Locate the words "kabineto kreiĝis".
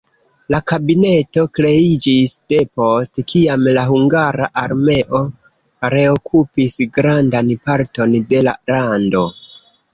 0.69-2.33